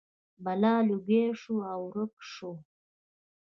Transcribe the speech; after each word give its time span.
بلا 0.43 0.75
لوګی 0.87 1.23
شو 1.39 1.55
او 1.71 1.79
ورک 1.93 2.13
شو. 2.31 2.51